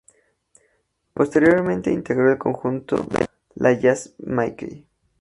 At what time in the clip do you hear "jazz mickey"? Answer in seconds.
3.73-4.87